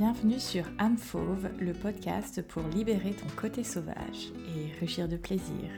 Bienvenue 0.00 0.40
sur 0.40 0.64
âme 0.78 0.96
le 1.58 1.74
podcast 1.74 2.40
pour 2.48 2.62
libérer 2.62 3.12
ton 3.12 3.26
côté 3.36 3.62
sauvage 3.62 4.32
et 4.56 4.80
rugir 4.80 5.08
de 5.08 5.18
plaisir. 5.18 5.70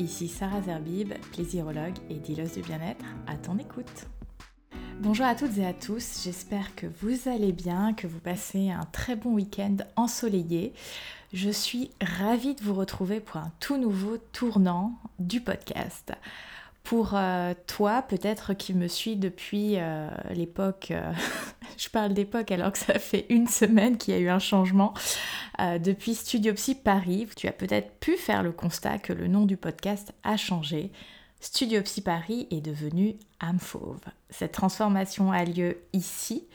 Ici 0.00 0.26
Sarah 0.26 0.60
Zerbib, 0.60 1.12
plaisirologue 1.30 1.94
et 2.08 2.14
dealeuse 2.14 2.54
du 2.54 2.62
bien-être, 2.62 3.04
à 3.28 3.36
ton 3.36 3.58
écoute. 3.58 4.08
Bonjour 4.98 5.24
à 5.24 5.36
toutes 5.36 5.56
et 5.56 5.64
à 5.64 5.72
tous, 5.72 6.24
j'espère 6.24 6.74
que 6.74 6.88
vous 7.00 7.28
allez 7.28 7.52
bien, 7.52 7.94
que 7.94 8.08
vous 8.08 8.18
passez 8.18 8.70
un 8.70 8.86
très 8.90 9.14
bon 9.14 9.34
week-end 9.34 9.76
ensoleillé. 9.94 10.72
Je 11.32 11.50
suis 11.50 11.90
ravie 12.00 12.56
de 12.56 12.64
vous 12.64 12.74
retrouver 12.74 13.20
pour 13.20 13.36
un 13.36 13.52
tout 13.60 13.76
nouveau 13.76 14.18
tournant 14.32 14.98
du 15.20 15.40
podcast. 15.40 16.12
Pour 16.82 17.12
euh, 17.14 17.54
toi, 17.68 18.02
peut-être 18.02 18.54
qui 18.54 18.74
me 18.74 18.88
suis 18.88 19.14
depuis 19.14 19.74
euh, 19.76 20.10
l'époque, 20.30 20.88
euh, 20.90 21.12
je 21.80 21.88
parle 21.88 22.12
d'époque 22.12 22.52
alors 22.52 22.72
que 22.72 22.78
ça 22.78 22.98
fait 22.98 23.24
une 23.30 23.48
semaine 23.48 23.96
qu'il 23.96 24.12
y 24.12 24.16
a 24.16 24.20
eu 24.20 24.28
un 24.28 24.38
changement, 24.38 24.92
depuis 25.58 26.14
Studio 26.14 26.52
Psy 26.54 26.74
Paris, 26.74 27.28
tu 27.36 27.48
as 27.48 27.52
peut-être 27.52 27.98
pu 28.00 28.16
faire 28.16 28.42
le 28.42 28.52
constat 28.52 28.98
que 28.98 29.12
le 29.12 29.28
nom 29.28 29.46
du 29.46 29.56
podcast 29.56 30.12
a 30.22 30.36
changé. 30.36 30.92
Studio 31.40 31.80
Psy 31.82 32.02
Paris 32.02 32.46
est 32.50 32.60
devenu 32.60 33.16
âme 33.40 33.58
fauve. 33.58 34.00
Cette 34.28 34.52
transformation 34.52 35.32
a 35.32 35.44
lieu 35.44 35.78
ici, 35.94 36.46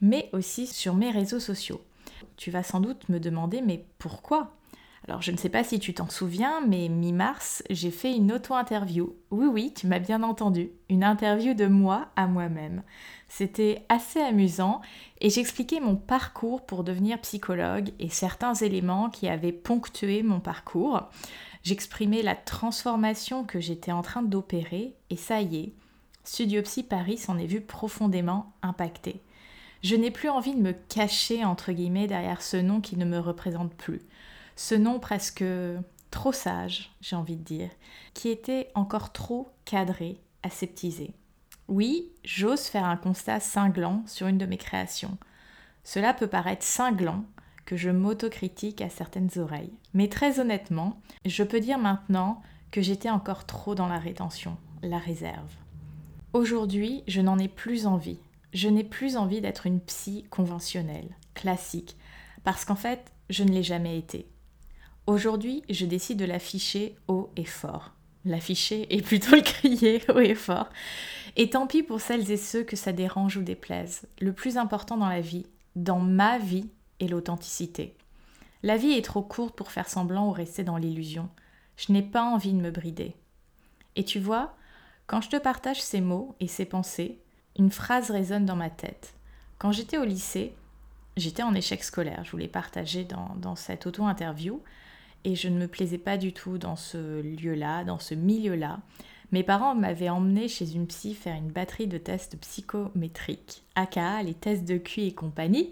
mais 0.00 0.30
aussi 0.32 0.66
sur 0.66 0.94
mes 0.94 1.10
réseaux 1.10 1.40
sociaux. 1.40 1.82
Tu 2.36 2.50
vas 2.50 2.62
sans 2.62 2.80
doute 2.80 3.08
me 3.10 3.20
demander, 3.20 3.60
mais 3.60 3.84
pourquoi 3.98 4.56
alors 5.10 5.22
je 5.22 5.32
ne 5.32 5.36
sais 5.36 5.48
pas 5.48 5.64
si 5.64 5.80
tu 5.80 5.92
t'en 5.92 6.08
souviens, 6.08 6.60
mais 6.68 6.88
mi-mars, 6.88 7.64
j'ai 7.68 7.90
fait 7.90 8.14
une 8.14 8.30
auto-interview. 8.30 9.12
Oui 9.32 9.46
oui, 9.46 9.74
tu 9.74 9.88
m'as 9.88 9.98
bien 9.98 10.22
entendu, 10.22 10.70
une 10.88 11.02
interview 11.02 11.52
de 11.52 11.66
moi 11.66 12.06
à 12.14 12.28
moi-même. 12.28 12.84
C'était 13.28 13.84
assez 13.88 14.20
amusant 14.20 14.80
et 15.20 15.28
j'expliquais 15.28 15.80
mon 15.80 15.96
parcours 15.96 16.64
pour 16.64 16.84
devenir 16.84 17.20
psychologue 17.22 17.90
et 17.98 18.08
certains 18.08 18.54
éléments 18.54 19.10
qui 19.10 19.28
avaient 19.28 19.50
ponctué 19.50 20.22
mon 20.22 20.38
parcours. 20.38 21.10
J'exprimais 21.64 22.22
la 22.22 22.36
transformation 22.36 23.42
que 23.42 23.58
j'étais 23.58 23.90
en 23.90 24.02
train 24.02 24.22
d'opérer 24.22 24.94
et 25.10 25.16
ça 25.16 25.40
y 25.40 25.56
est, 25.56 25.72
Studio 26.22 26.62
Psy 26.62 26.84
Paris 26.84 27.18
s'en 27.18 27.36
est 27.36 27.46
vu 27.46 27.60
profondément 27.60 28.52
impacté. 28.62 29.20
Je 29.82 29.96
n'ai 29.96 30.12
plus 30.12 30.28
envie 30.28 30.54
de 30.54 30.62
me 30.62 30.72
cacher 30.72 31.44
entre 31.44 31.72
guillemets 31.72 32.06
derrière 32.06 32.42
ce 32.42 32.58
nom 32.58 32.80
qui 32.80 32.96
ne 32.96 33.04
me 33.04 33.18
représente 33.18 33.74
plus 33.74 34.02
ce 34.60 34.74
nom 34.74 35.00
presque 35.00 35.42
trop 36.10 36.32
sage, 36.32 36.92
j'ai 37.00 37.16
envie 37.16 37.38
de 37.38 37.42
dire, 37.42 37.70
qui 38.12 38.28
était 38.28 38.70
encore 38.74 39.10
trop 39.10 39.48
cadré, 39.64 40.20
aseptisé. 40.42 41.14
Oui, 41.68 42.12
j'ose 42.24 42.66
faire 42.66 42.84
un 42.84 42.98
constat 42.98 43.40
cinglant 43.40 44.02
sur 44.06 44.26
une 44.26 44.36
de 44.36 44.44
mes 44.44 44.58
créations. 44.58 45.16
Cela 45.82 46.12
peut 46.12 46.26
paraître 46.26 46.62
cinglant 46.62 47.24
que 47.64 47.78
je 47.78 47.88
m'autocritique 47.88 48.82
à 48.82 48.90
certaines 48.90 49.30
oreilles. 49.38 49.72
Mais 49.94 50.08
très 50.08 50.40
honnêtement, 50.40 51.00
je 51.24 51.42
peux 51.42 51.60
dire 51.60 51.78
maintenant 51.78 52.42
que 52.70 52.82
j'étais 52.82 53.08
encore 53.08 53.46
trop 53.46 53.74
dans 53.74 53.88
la 53.88 53.98
rétention, 53.98 54.58
la 54.82 54.98
réserve. 54.98 55.54
Aujourd'hui, 56.34 57.02
je 57.08 57.22
n'en 57.22 57.38
ai 57.38 57.48
plus 57.48 57.86
envie. 57.86 58.20
Je 58.52 58.68
n'ai 58.68 58.84
plus 58.84 59.16
envie 59.16 59.40
d'être 59.40 59.66
une 59.66 59.80
psy 59.80 60.26
conventionnelle, 60.28 61.16
classique, 61.32 61.96
parce 62.44 62.66
qu'en 62.66 62.76
fait, 62.76 63.10
je 63.30 63.42
ne 63.42 63.52
l'ai 63.52 63.62
jamais 63.62 63.96
été. 63.96 64.28
Aujourd'hui, 65.10 65.64
je 65.68 65.86
décide 65.86 66.20
de 66.20 66.24
l'afficher 66.24 66.94
haut 67.08 67.32
et 67.34 67.44
fort. 67.44 67.90
L'afficher 68.24 68.86
et 68.94 69.02
plutôt 69.02 69.34
le 69.34 69.42
crier 69.42 70.00
haut 70.08 70.20
et 70.20 70.36
fort. 70.36 70.68
Et 71.34 71.50
tant 71.50 71.66
pis 71.66 71.82
pour 71.82 72.00
celles 72.00 72.30
et 72.30 72.36
ceux 72.36 72.62
que 72.62 72.76
ça 72.76 72.92
dérange 72.92 73.36
ou 73.36 73.42
déplaise. 73.42 74.06
Le 74.20 74.32
plus 74.32 74.56
important 74.56 74.96
dans 74.96 75.08
la 75.08 75.20
vie, 75.20 75.46
dans 75.74 75.98
ma 75.98 76.38
vie, 76.38 76.70
est 77.00 77.08
l'authenticité. 77.08 77.96
La 78.62 78.76
vie 78.76 78.92
est 78.92 79.04
trop 79.04 79.22
courte 79.22 79.56
pour 79.56 79.72
faire 79.72 79.88
semblant 79.88 80.28
ou 80.28 80.30
rester 80.30 80.62
dans 80.62 80.76
l'illusion. 80.76 81.28
Je 81.76 81.92
n'ai 81.92 82.02
pas 82.02 82.22
envie 82.22 82.52
de 82.52 82.60
me 82.60 82.70
brider. 82.70 83.16
Et 83.96 84.04
tu 84.04 84.20
vois, 84.20 84.54
quand 85.08 85.22
je 85.22 85.30
te 85.30 85.38
partage 85.38 85.82
ces 85.82 86.00
mots 86.00 86.36
et 86.38 86.46
ces 86.46 86.66
pensées, 86.66 87.18
une 87.58 87.72
phrase 87.72 88.12
résonne 88.12 88.46
dans 88.46 88.54
ma 88.54 88.70
tête. 88.70 89.14
Quand 89.58 89.72
j'étais 89.72 89.98
au 89.98 90.04
lycée, 90.04 90.54
j'étais 91.16 91.42
en 91.42 91.56
échec 91.56 91.82
scolaire, 91.82 92.22
je 92.22 92.30
voulais 92.30 92.46
partager 92.46 93.02
dans, 93.02 93.34
dans 93.38 93.56
cette 93.56 93.88
auto-interview, 93.88 94.62
et 95.24 95.34
je 95.34 95.48
ne 95.48 95.58
me 95.58 95.68
plaisais 95.68 95.98
pas 95.98 96.16
du 96.16 96.32
tout 96.32 96.58
dans 96.58 96.76
ce 96.76 97.20
lieu-là, 97.20 97.84
dans 97.84 97.98
ce 97.98 98.14
milieu-là. 98.14 98.80
Mes 99.32 99.42
parents 99.44 99.74
m'avaient 99.74 100.08
emmené 100.08 100.48
chez 100.48 100.72
une 100.72 100.86
psy 100.86 101.14
faire 101.14 101.36
une 101.36 101.52
batterie 101.52 101.86
de 101.86 101.98
tests 101.98 102.36
psychométriques, 102.40 103.62
aka 103.76 104.22
les 104.22 104.34
tests 104.34 104.64
de 104.64 104.76
QI 104.76 105.08
et 105.08 105.14
compagnie. 105.14 105.70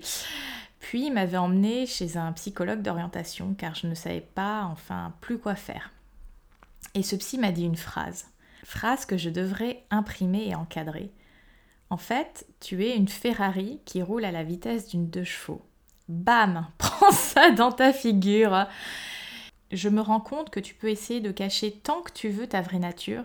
Puis 0.78 1.06
ils 1.06 1.12
m'avaient 1.12 1.38
emmené 1.38 1.86
chez 1.86 2.16
un 2.16 2.32
psychologue 2.32 2.82
d'orientation 2.82 3.54
car 3.54 3.74
je 3.74 3.88
ne 3.88 3.94
savais 3.94 4.20
pas 4.20 4.62
enfin 4.64 5.12
plus 5.20 5.38
quoi 5.38 5.56
faire. 5.56 5.90
Et 6.94 7.02
ce 7.02 7.16
psy 7.16 7.38
m'a 7.38 7.50
dit 7.50 7.64
une 7.64 7.76
phrase, 7.76 8.26
phrase 8.64 9.06
que 9.06 9.16
je 9.16 9.30
devrais 9.30 9.84
imprimer 9.90 10.48
et 10.48 10.54
encadrer. 10.54 11.10
En 11.90 11.96
fait, 11.96 12.46
tu 12.60 12.84
es 12.84 12.96
une 12.96 13.08
Ferrari 13.08 13.80
qui 13.84 14.02
roule 14.02 14.24
à 14.24 14.30
la 14.30 14.44
vitesse 14.44 14.88
d'une 14.88 15.08
deux 15.08 15.24
chevaux. 15.24 15.62
Bam 16.08 16.66
Prends 16.78 17.10
ça 17.12 17.50
dans 17.50 17.72
ta 17.72 17.92
figure 17.92 18.66
je 19.70 19.88
me 19.88 20.00
rends 20.00 20.20
compte 20.20 20.50
que 20.50 20.60
tu 20.60 20.74
peux 20.74 20.88
essayer 20.88 21.20
de 21.20 21.30
cacher 21.30 21.72
tant 21.72 22.02
que 22.02 22.12
tu 22.12 22.28
veux 22.28 22.46
ta 22.46 22.62
vraie 22.62 22.78
nature, 22.78 23.24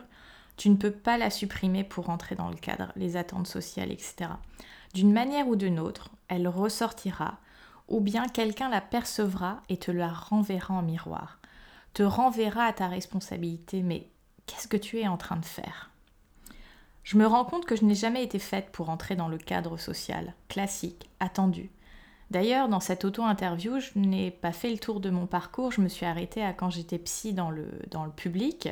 tu 0.57 0.69
ne 0.69 0.75
peux 0.75 0.91
pas 0.91 1.17
la 1.17 1.29
supprimer 1.29 1.83
pour 1.83 2.05
rentrer 2.05 2.35
dans 2.35 2.49
le 2.49 2.55
cadre, 2.55 2.91
les 2.95 3.17
attentes 3.17 3.47
sociales, 3.47 3.91
etc. 3.91 4.31
D'une 4.93 5.13
manière 5.13 5.47
ou 5.47 5.55
d'une 5.55 5.79
autre, 5.79 6.09
elle 6.27 6.47
ressortira, 6.47 7.39
ou 7.87 7.99
bien 7.99 8.27
quelqu'un 8.27 8.69
la 8.69 8.81
percevra 8.81 9.61
et 9.69 9.77
te 9.77 9.91
la 9.91 10.09
renverra 10.09 10.75
en 10.75 10.81
miroir, 10.81 11.39
te 11.93 12.03
renverra 12.03 12.65
à 12.65 12.73
ta 12.73 12.87
responsabilité, 12.87 13.81
mais 13.81 14.07
qu'est-ce 14.45 14.67
que 14.67 14.77
tu 14.77 14.99
es 14.99 15.07
en 15.07 15.17
train 15.17 15.37
de 15.37 15.45
faire? 15.45 15.91
Je 17.03 17.17
me 17.17 17.27
rends 17.27 17.45
compte 17.45 17.65
que 17.65 17.75
je 17.75 17.83
n'ai 17.83 17.95
jamais 17.95 18.23
été 18.23 18.39
faite 18.39 18.69
pour 18.71 18.89
entrer 18.89 19.15
dans 19.15 19.27
le 19.27 19.37
cadre 19.37 19.77
social, 19.77 20.33
classique, 20.47 21.09
attendu. 21.19 21.69
D'ailleurs, 22.31 22.69
dans 22.69 22.79
cette 22.79 23.05
auto-interview, 23.05 23.79
je 23.79 23.91
n'ai 23.95 24.31
pas 24.31 24.51
fait 24.51 24.71
le 24.71 24.79
tour 24.79 24.99
de 24.99 25.09
mon 25.09 25.27
parcours, 25.27 25.71
je 25.71 25.81
me 25.81 25.87
suis 25.87 26.05
arrêtée 26.05 26.43
à 26.43 26.53
quand 26.53 26.69
j'étais 26.69 26.97
psy 26.97 27.33
dans 27.33 27.51
le, 27.51 27.67
dans 27.91 28.05
le 28.05 28.11
public. 28.11 28.69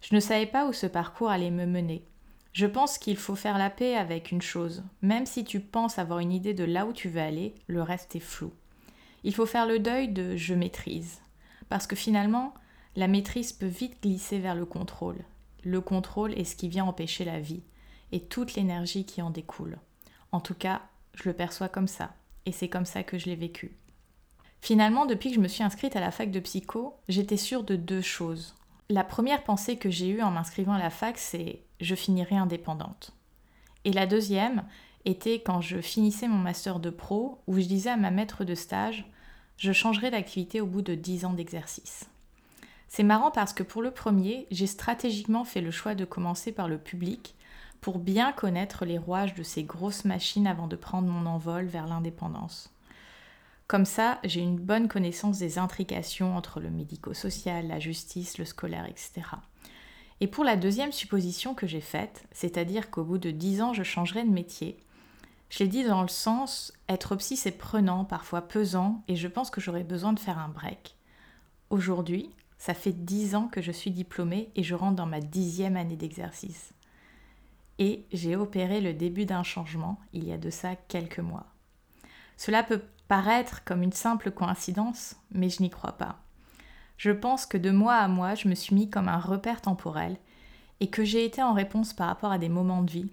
Je 0.00 0.14
ne 0.14 0.20
savais 0.20 0.46
pas 0.46 0.66
où 0.66 0.72
ce 0.72 0.86
parcours 0.86 1.30
allait 1.30 1.50
me 1.50 1.66
mener. 1.66 2.04
Je 2.52 2.66
pense 2.66 2.98
qu'il 2.98 3.16
faut 3.16 3.34
faire 3.34 3.58
la 3.58 3.70
paix 3.70 3.96
avec 3.96 4.32
une 4.32 4.42
chose. 4.42 4.82
Même 5.02 5.26
si 5.26 5.44
tu 5.44 5.60
penses 5.60 5.98
avoir 5.98 6.18
une 6.20 6.32
idée 6.32 6.54
de 6.54 6.64
là 6.64 6.86
où 6.86 6.92
tu 6.92 7.08
veux 7.08 7.20
aller, 7.20 7.54
le 7.66 7.82
reste 7.82 8.16
est 8.16 8.20
flou. 8.20 8.52
Il 9.24 9.34
faut 9.34 9.46
faire 9.46 9.66
le 9.66 9.78
deuil 9.78 10.08
de 10.08 10.36
je 10.36 10.54
maîtrise. 10.54 11.20
Parce 11.68 11.86
que 11.86 11.96
finalement, 11.96 12.54
la 12.96 13.08
maîtrise 13.08 13.52
peut 13.52 13.66
vite 13.66 14.02
glisser 14.02 14.38
vers 14.38 14.54
le 14.54 14.64
contrôle. 14.64 15.18
Le 15.64 15.80
contrôle 15.80 16.32
est 16.34 16.44
ce 16.44 16.56
qui 16.56 16.68
vient 16.68 16.84
empêcher 16.84 17.24
la 17.24 17.40
vie 17.40 17.62
et 18.12 18.20
toute 18.20 18.54
l'énergie 18.54 19.04
qui 19.04 19.20
en 19.22 19.30
découle. 19.30 19.78
En 20.32 20.40
tout 20.40 20.54
cas, 20.54 20.82
je 21.14 21.28
le 21.28 21.34
perçois 21.34 21.68
comme 21.68 21.88
ça 21.88 22.14
et 22.48 22.52
c'est 22.52 22.68
comme 22.68 22.86
ça 22.86 23.02
que 23.02 23.18
je 23.18 23.26
l'ai 23.26 23.36
vécu. 23.36 23.72
Finalement, 24.62 25.04
depuis 25.04 25.28
que 25.28 25.36
je 25.36 25.40
me 25.40 25.48
suis 25.48 25.62
inscrite 25.62 25.96
à 25.96 26.00
la 26.00 26.10
fac 26.10 26.30
de 26.30 26.40
psycho, 26.40 26.96
j'étais 27.08 27.36
sûre 27.36 27.62
de 27.62 27.76
deux 27.76 28.00
choses. 28.00 28.54
La 28.88 29.04
première 29.04 29.44
pensée 29.44 29.76
que 29.76 29.90
j'ai 29.90 30.08
eue 30.08 30.22
en 30.22 30.30
m'inscrivant 30.30 30.72
à 30.72 30.78
la 30.78 30.88
fac, 30.88 31.18
c'est 31.18 31.60
je 31.80 31.94
finirai 31.94 32.36
indépendante. 32.36 33.12
Et 33.84 33.92
la 33.92 34.06
deuxième 34.06 34.64
était 35.04 35.42
quand 35.42 35.60
je 35.60 35.82
finissais 35.82 36.26
mon 36.26 36.38
master 36.38 36.80
de 36.80 36.88
pro, 36.88 37.38
où 37.46 37.60
je 37.60 37.66
disais 37.66 37.90
à 37.90 37.98
ma 37.98 38.10
maître 38.10 38.44
de 38.44 38.54
stage, 38.54 39.04
je 39.58 39.72
changerai 39.72 40.10
d'activité 40.10 40.62
au 40.62 40.66
bout 40.66 40.82
de 40.82 40.94
10 40.94 41.26
ans 41.26 41.34
d'exercice. 41.34 42.08
C'est 42.88 43.02
marrant 43.02 43.30
parce 43.30 43.52
que 43.52 43.62
pour 43.62 43.82
le 43.82 43.90
premier, 43.90 44.46
j'ai 44.50 44.66
stratégiquement 44.66 45.44
fait 45.44 45.60
le 45.60 45.70
choix 45.70 45.94
de 45.94 46.06
commencer 46.06 46.50
par 46.50 46.66
le 46.66 46.78
public 46.78 47.34
pour 47.80 47.98
bien 47.98 48.32
connaître 48.32 48.84
les 48.84 48.98
rouages 48.98 49.34
de 49.34 49.42
ces 49.42 49.62
grosses 49.62 50.04
machines 50.04 50.46
avant 50.46 50.66
de 50.66 50.76
prendre 50.76 51.08
mon 51.08 51.26
envol 51.26 51.66
vers 51.66 51.86
l'indépendance. 51.86 52.72
Comme 53.66 53.84
ça, 53.84 54.18
j'ai 54.24 54.40
une 54.40 54.58
bonne 54.58 54.88
connaissance 54.88 55.38
des 55.38 55.58
intrications 55.58 56.36
entre 56.36 56.58
le 56.58 56.70
médico-social, 56.70 57.68
la 57.68 57.78
justice, 57.78 58.38
le 58.38 58.44
scolaire, 58.44 58.86
etc. 58.86 59.22
Et 60.20 60.26
pour 60.26 60.42
la 60.42 60.56
deuxième 60.56 60.92
supposition 60.92 61.54
que 61.54 61.66
j'ai 61.66 61.80
faite, 61.80 62.24
c'est-à-dire 62.32 62.90
qu'au 62.90 63.04
bout 63.04 63.18
de 63.18 63.30
dix 63.30 63.60
ans 63.62 63.74
je 63.74 63.82
changerai 63.82 64.24
de 64.24 64.30
métier, 64.30 64.78
je 65.50 65.60
l'ai 65.60 65.68
dit 65.68 65.84
dans 65.84 66.02
le 66.02 66.08
sens 66.08 66.72
être 66.88 67.14
psy 67.16 67.36
c'est 67.36 67.52
prenant, 67.52 68.04
parfois 68.04 68.42
pesant, 68.42 69.02
et 69.06 69.16
je 69.16 69.28
pense 69.28 69.50
que 69.50 69.60
j'aurais 69.60 69.84
besoin 69.84 70.12
de 70.12 70.18
faire 70.18 70.38
un 70.38 70.48
break. 70.48 70.96
Aujourd'hui, 71.70 72.30
ça 72.58 72.74
fait 72.74 72.92
dix 72.92 73.34
ans 73.34 73.48
que 73.48 73.62
je 73.62 73.70
suis 73.70 73.90
diplômée 73.90 74.50
et 74.56 74.62
je 74.62 74.74
rentre 74.74 74.96
dans 74.96 75.06
ma 75.06 75.20
dixième 75.20 75.76
année 75.76 75.96
d'exercice 75.96 76.72
et 77.78 78.06
j'ai 78.12 78.36
opéré 78.36 78.80
le 78.80 78.92
début 78.92 79.24
d'un 79.24 79.42
changement 79.42 79.98
il 80.12 80.24
y 80.24 80.32
a 80.32 80.38
de 80.38 80.50
ça 80.50 80.76
quelques 80.88 81.20
mois. 81.20 81.46
Cela 82.36 82.62
peut 82.62 82.82
paraître 83.08 83.64
comme 83.64 83.82
une 83.82 83.92
simple 83.92 84.30
coïncidence, 84.30 85.16
mais 85.32 85.48
je 85.48 85.62
n'y 85.62 85.70
crois 85.70 85.92
pas. 85.92 86.20
Je 86.96 87.10
pense 87.10 87.46
que 87.46 87.58
de 87.58 87.70
mois 87.70 87.96
à 87.96 88.08
mois, 88.08 88.34
je 88.34 88.48
me 88.48 88.54
suis 88.54 88.74
mis 88.74 88.90
comme 88.90 89.08
un 89.08 89.18
repère 89.18 89.60
temporel 89.60 90.16
et 90.80 90.90
que 90.90 91.04
j'ai 91.04 91.24
été 91.24 91.42
en 91.42 91.52
réponse 91.52 91.92
par 91.92 92.08
rapport 92.08 92.32
à 92.32 92.38
des 92.38 92.48
moments 92.48 92.82
de 92.82 92.90
vie 92.90 93.10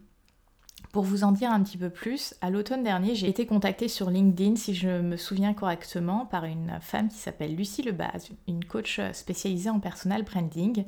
Pour 0.92 1.04
vous 1.04 1.24
en 1.24 1.32
dire 1.32 1.52
un 1.52 1.62
petit 1.64 1.78
peu 1.78 1.90
plus, 1.90 2.36
à 2.42 2.50
l'automne 2.50 2.84
dernier, 2.84 3.16
j'ai 3.16 3.30
été 3.30 3.46
contactée 3.46 3.88
sur 3.88 4.10
LinkedIn, 4.10 4.56
si 4.56 4.76
je 4.76 5.02
me 5.02 5.18
souviens 5.18 5.54
correctement, 5.54 6.26
par 6.26 6.46
une 6.46 6.78
femme 6.82 7.10
qui 7.10 7.18
s'appelle 7.18 7.56
Lucie 7.56 7.84
Lebaz, 7.84 8.30
une 8.48 8.66
coach 8.66 9.00
spécialisée 9.14 9.70
en 9.70 9.80
personal 9.80 10.24
branding. 10.24 10.86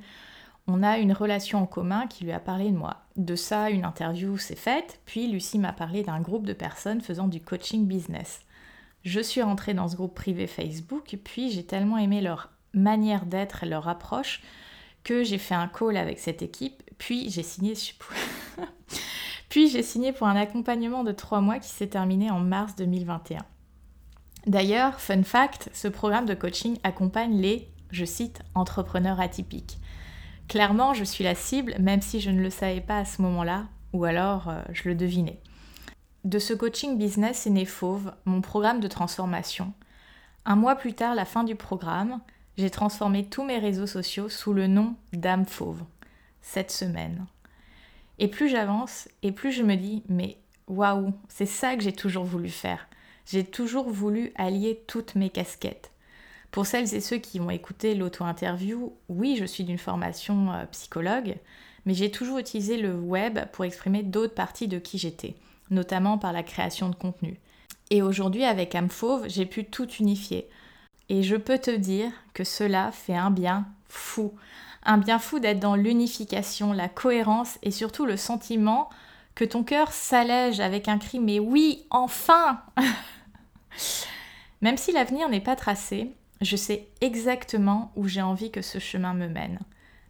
On 0.68 0.84
a 0.84 0.98
une 0.98 1.14
relation 1.14 1.60
en 1.60 1.66
commun 1.66 2.08
qui 2.08 2.25
lui 2.25 2.34
a 2.34 2.40
parlé 2.40 2.72
de 2.72 2.78
moi. 2.78 2.98
De 3.16 3.36
ça, 3.36 3.69
une 3.69 3.86
interview 3.86 4.38
s'est 4.38 4.56
faite, 4.56 5.00
puis 5.06 5.28
Lucie 5.28 5.60
m'a 5.60 5.72
parlé 5.72 6.04
d'un 6.04 6.19
groupe 6.19 6.46
de 6.46 6.54
personnes 6.54 7.02
faisant 7.02 7.28
du 7.28 7.42
coaching 7.42 7.88
business. 7.88 8.42
Je 9.04 9.22
suis 9.22 9.42
rentrée 9.42 9.74
dans 9.74 9.88
ce 9.88 9.96
groupe 9.96 10.14
privé 10.14 10.46
Facebook, 10.46 11.18
puis 11.24 11.52
j'ai 11.52 11.66
tellement 11.66 11.98
aimé 11.98 12.19
leur 12.19 12.50
manière 12.74 13.25
d'être 13.25 13.64
et 13.64 13.68
leur 13.68 13.88
approche 13.88 14.42
que 15.06 15.24
j'ai 15.24 15.38
fait 15.38 15.56
un 15.56 15.69
call 15.69 15.96
avec 15.96 16.19
cette 16.19 16.42
équipe, 16.42 16.84
puis 16.98 17.30
j'ai 17.30 17.44
signé. 17.44 17.74
Puis 19.50 19.69
j'ai 19.69 19.81
signé 19.81 20.12
pour 20.12 20.28
un 20.28 20.36
accompagnement 20.36 21.06
de 21.06 21.14
trois 21.14 21.40
mois 21.40 21.60
qui 21.60 21.69
s'est 21.69 21.88
terminé 21.88 22.30
en 22.30 22.40
mars 22.40 22.75
2021. 22.75 23.46
D'ailleurs, 24.46 25.00
fun 25.00 25.24
fact, 25.24 25.69
ce 25.74 25.88
programme 25.88 26.25
de 26.25 26.34
coaching 26.34 26.78
accompagne 26.84 27.40
les, 27.40 27.69
je 27.92 28.06
cite, 28.06 28.42
entrepreneurs 28.56 29.19
atypiques. 29.19 29.80
Clairement, 30.48 30.94
je 30.94 31.04
suis 31.04 31.26
la 31.26 31.36
cible, 31.36 31.76
même 31.80 32.02
si 32.02 32.22
je 32.22 32.30
ne 32.30 32.42
le 32.42 32.50
savais 32.50 32.80
pas 32.80 33.00
à 33.00 33.06
ce 33.06 33.22
moment-là, 33.22 33.66
ou 33.92 34.06
alors 34.06 34.48
euh, 34.48 34.62
je 34.72 34.88
le 34.88 34.96
devinais. 34.96 35.42
De 36.24 36.40
ce 36.40 36.54
coaching 36.54 36.98
business 36.98 37.48
est 37.48 37.52
né 37.52 37.66
Fauve, 37.66 38.14
mon 38.26 38.42
programme 38.42 38.80
de 38.80 38.88
transformation. 38.88 39.74
Un 40.46 40.56
mois 40.56 40.76
plus 40.76 40.94
tard, 40.94 41.16
la 41.16 41.26
fin 41.26 41.44
du 41.44 41.56
programme, 41.56 42.22
j'ai 42.58 42.70
transformé 42.70 43.26
tous 43.26 43.44
mes 43.44 43.60
réseaux 43.60 43.88
sociaux 43.88 44.30
sous 44.30 44.54
le 44.54 44.68
nom 44.68 44.96
d'âme 45.14 45.46
Fauve. 45.46 45.84
Cette 46.42 46.72
semaine. 46.72 47.26
Et 48.20 48.30
plus 48.30 48.50
j'avance, 48.50 49.10
et 49.24 49.34
plus 49.34 49.52
je 49.52 49.64
me 49.64 49.76
dis, 49.76 50.04
mais 50.08 50.38
waouh, 50.68 51.14
c'est 51.28 51.46
ça 51.46 51.76
que 51.76 51.84
j'ai 51.84 51.94
toujours 51.94 52.24
voulu 52.24 52.50
faire. 52.50 52.88
J'ai 53.26 53.44
toujours 53.44 53.90
voulu 53.90 54.32
allier 54.36 54.82
toutes 54.88 55.16
mes 55.16 55.30
casquettes. 55.30 55.92
Pour 56.57 56.65
celles 56.65 56.95
et 56.95 57.01
ceux 57.01 57.18
qui 57.18 57.39
ont 57.39 57.51
écouté 57.51 57.94
l'auto-interview, 57.94 58.92
oui, 59.09 59.38
je 59.39 59.45
suis 59.45 59.63
d'une 59.63 59.77
formation 59.77 60.51
euh, 60.54 60.65
psychologue, 60.71 61.36
mais 61.86 61.94
j'ai 61.94 62.09
toujours 62.09 62.39
utilisé 62.39 62.77
le 62.77 62.95
web 62.95 63.38
pour 63.51 63.63
exprimer 63.63 64.01
d'autres 64.01 64.33
parties 64.33 64.68
de 64.68 64.80
qui 64.80 64.98
j'étais, 64.98 65.36
notamment 65.69 66.18
par 66.18 66.33
la 66.33 66.42
création 66.42 66.89
de 66.89 66.95
contenu. 66.95 67.39
Et 67.92 68.01
aujourd'hui, 68.01 68.44
avec 68.44 68.74
Amfauve, 68.74 69.27
j'ai 69.27 69.45
pu 69.45 69.65
tout 69.65 69.88
unifier. 70.00 70.50
Et 71.09 71.21
je 71.21 71.36
peux 71.36 71.59
te 71.59 71.69
dire 71.69 72.12
que 72.33 72.44
cela 72.44 72.92
fait 72.92 73.15
un 73.15 73.30
bien 73.30 73.68
fou 73.88 74.33
un 74.81 74.98
bien 74.98 75.19
fou 75.19 75.38
d'être 75.38 75.59
dans 75.59 75.75
l'unification, 75.75 76.74
la 76.74 76.89
cohérence 76.89 77.59
et 77.62 77.69
surtout 77.69 78.07
le 78.07 78.18
sentiment 78.18 78.89
que 79.36 79.45
ton 79.45 79.63
cœur 79.63 79.92
s'allège 79.92 80.59
avec 80.59 80.88
un 80.88 80.98
cri 80.98 81.19
mais 81.19 81.38
oui, 81.38 81.86
enfin 81.92 82.63
Même 84.62 84.77
si 84.77 84.92
l'avenir 84.92 85.30
n'est 85.30 85.39
pas 85.39 85.56
tracé, 85.56 86.15
je 86.42 86.56
sais 86.56 86.88
exactement 87.01 87.92
où 87.95 88.07
j'ai 88.07 88.22
envie 88.22 88.51
que 88.51 88.62
ce 88.62 88.80
chemin 88.80 89.13
me 89.13 89.28
mène. 89.28 89.60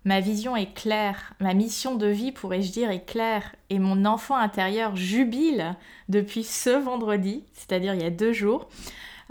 Ma 0.06 0.22
vision 0.22 0.56
est 0.56 0.74
claire, 0.74 1.34
ma 1.42 1.54
mission 1.54 1.96
de 1.96 2.08
vie, 2.08 2.32
pourrais-je 2.32 2.72
dire, 2.72 2.92
est 2.92 3.06
claire, 3.06 3.56
et 3.70 3.78
mon 3.78 4.06
enfant 4.06 4.38
intérieur 4.38 4.96
jubile 4.96 5.76
depuis 6.08 6.44
ce 6.44 6.70
vendredi, 6.70 7.44
c'est-à-dire 7.52 7.94
il 7.94 8.02
y 8.02 8.06
a 8.06 8.10
deux 8.10 8.32
jours, 8.32 8.70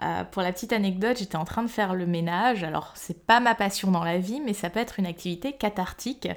euh, 0.03 0.25
pour 0.25 0.43
la 0.43 0.53
petite 0.53 0.73
anecdote, 0.73 1.17
j'étais 1.19 1.37
en 1.37 1.45
train 1.45 1.63
de 1.63 1.69
faire 1.69 1.95
le 1.95 2.07
ménage. 2.07 2.65
Alors, 2.65 2.93
c'est 2.95 3.25
pas 3.27 3.41
ma 3.41 3.55
passion 3.55 3.91
dans 3.91 4.05
la 4.05 4.19
vie, 4.19 4.41
mais 4.41 4.53
ça 4.53 4.71
peut 4.71 4.81
être 4.81 4.99
une 4.99 5.07
activité 5.07 5.53
cathartique. 5.53 6.29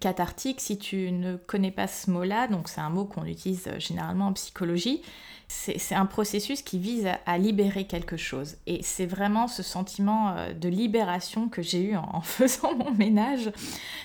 Cathartique, 0.00 0.60
si 0.60 0.78
tu 0.78 1.12
ne 1.12 1.36
connais 1.36 1.70
pas 1.70 1.86
ce 1.86 2.10
mot-là, 2.10 2.48
donc 2.48 2.68
c'est 2.68 2.80
un 2.80 2.90
mot 2.90 3.04
qu'on 3.04 3.24
utilise 3.24 3.70
généralement 3.78 4.28
en 4.28 4.32
psychologie, 4.32 5.02
c'est 5.48 5.94
un 5.94 6.06
processus 6.06 6.62
qui 6.62 6.78
vise 6.78 7.08
à, 7.24 7.38
libérer 7.38 7.86
quelque 7.86 8.16
chose. 8.16 8.56
Et 8.66 8.82
c'est 8.82 9.06
vraiment 9.06 9.46
ce 9.46 9.62
sentiment 9.62 10.30
euh, 10.30 10.52
de 10.52 10.68
libération 10.68 11.48
que 11.48 11.62
j'ai 11.62 11.82
eu 11.82 11.96
en, 12.12 12.20
faisant 12.20 12.74
mon 12.74 12.90
ménage. 12.92 13.52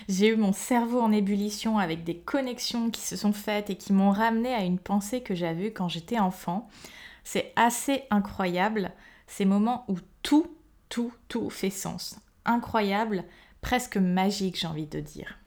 J'ai 0.07 0.27
eu 0.27 0.35
mon 0.35 0.53
cerveau 0.53 1.01
en 1.01 1.11
ébullition 1.11 1.79
avec 1.79 2.03
des 2.03 2.15
connexions 2.17 2.91
qui 2.91 3.01
se 3.01 3.15
sont 3.15 3.33
faites 3.33 3.69
et 3.71 3.75
qui 3.75 3.91
m'ont 3.93 4.11
ramené 4.11 4.53
à 4.53 4.63
une 4.63 4.77
pensée 4.77 5.21
que 5.21 5.33
j'avais 5.33 5.67
eue 5.67 5.73
quand 5.73 5.89
j'étais 5.89 6.19
enfant. 6.19 6.69
C'est 7.23 7.53
assez 7.55 8.03
incroyable, 8.09 8.91
ces 9.27 9.45
moments 9.45 9.85
où 9.87 9.97
tout, 10.23 10.47
tout, 10.89 11.13
tout 11.27 11.49
fait 11.49 11.69
sens. 11.69 12.19
Incroyable, 12.45 13.23
presque 13.61 13.97
magique, 13.97 14.59
j'ai 14.59 14.67
envie 14.67 14.87
de 14.87 14.99
dire. 14.99 15.37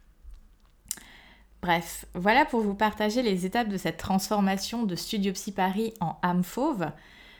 Bref, 1.62 2.04
voilà 2.14 2.44
pour 2.44 2.60
vous 2.60 2.74
partager 2.74 3.22
les 3.22 3.46
étapes 3.46 3.68
de 3.68 3.78
cette 3.78 3.96
transformation 3.96 4.82
de 4.82 4.94
Studio 4.96 5.32
Psy 5.32 5.52
Paris 5.52 5.94
en 6.00 6.18
âme 6.22 6.44
fauve. 6.44 6.90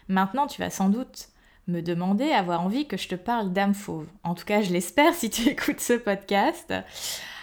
Maintenant, 0.09 0.47
tu 0.47 0.61
vas 0.63 0.71
sans 0.71 0.89
doute 0.89 1.29
me 1.67 1.81
demander, 1.81 2.31
avoir 2.31 2.63
envie 2.63 2.87
que 2.87 2.97
je 2.97 3.09
te 3.09 3.15
parle 3.15 3.53
d'âme 3.53 3.75
fauve. 3.75 4.07
En 4.23 4.35
tout 4.35 4.45
cas, 4.45 4.63
je 4.63 4.73
l'espère 4.73 5.15
si 5.15 5.31
tu 5.31 5.49
écoutes 5.49 5.81
ce 5.81 5.95
podcast. 5.95 6.73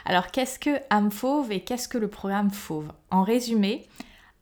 Alors, 0.06 0.32
qu'est-ce 0.32 0.60
que 0.60 0.80
âme 0.90 1.12
fauve 1.12 1.52
et 1.52 1.64
qu'est-ce 1.64 1.88
que 1.88 1.98
le 1.98 2.08
programme 2.08 2.52
fauve? 2.52 2.92
En 3.12 3.24
résumé, 3.24 3.88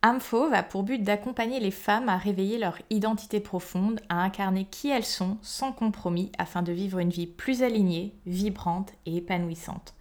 Amphove 0.01 0.53
a 0.53 0.63
pour 0.63 0.83
but 0.83 1.03
d'accompagner 1.03 1.59
les 1.59 1.71
femmes 1.71 2.07
à 2.07 2.15
réveiller 2.15 2.57
leur 2.57 2.77
identité 2.89 3.41
profonde, 3.41 3.99
à 4.07 4.23
incarner 4.23 4.63
qui 4.63 4.89
elles 4.89 5.03
sont 5.03 5.37
sans 5.41 5.73
compromis 5.73 6.31
afin 6.37 6.61
de 6.61 6.71
vivre 6.71 6.99
une 6.99 7.09
vie 7.09 7.27
plus 7.27 7.63
alignée, 7.63 8.13
vibrante 8.25 8.93
et 9.05 9.17
épanouissante. 9.17 9.93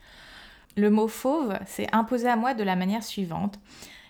Le 0.77 0.91
mot 0.91 1.09
fauve 1.09 1.59
s'est 1.67 1.89
imposé 1.91 2.29
à 2.29 2.37
moi 2.37 2.55
de 2.55 2.63
la 2.63 2.77
manière 2.77 3.03
suivante. 3.03 3.59